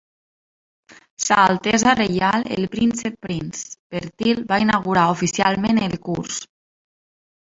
[1.23, 6.41] Sa Altesa Reial el Príncep Prince Bertil va inaugurar oficialment el curs.